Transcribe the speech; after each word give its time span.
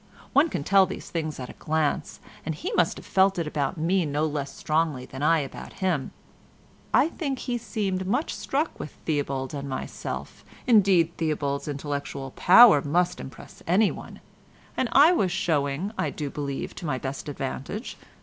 One 0.33 0.49
can 0.49 0.63
tell 0.63 0.87
these 0.87 1.11
things 1.11 1.39
at 1.39 1.51
a 1.51 1.53
glance, 1.53 2.19
and 2.43 2.55
he 2.55 2.73
must 2.73 2.97
have 2.97 3.05
felt 3.05 3.37
it 3.37 3.45
about 3.45 3.77
me 3.77 4.03
no 4.03 4.25
less 4.25 4.51
strongly 4.51 5.05
than 5.05 5.21
I 5.21 5.37
about 5.41 5.73
him. 5.73 6.09
I 6.91 7.09
think 7.09 7.37
he 7.37 7.59
seemed 7.59 8.07
much 8.07 8.33
struck 8.33 8.79
with 8.79 8.93
Theobald 9.05 9.53
and 9.53 9.69
myself—indeed, 9.69 11.17
Theobald's 11.17 11.67
intellectual 11.67 12.31
power 12.31 12.81
must 12.81 13.19
impress 13.19 13.61
any 13.67 13.91
one, 13.91 14.21
and 14.75 14.89
I 14.91 15.11
was 15.11 15.31
showing, 15.31 15.91
I 15.99 16.09
do 16.09 16.31
believe, 16.31 16.73
to 16.77 16.85
my 16.87 16.97
best 16.97 17.29
advantage. 17.29 17.95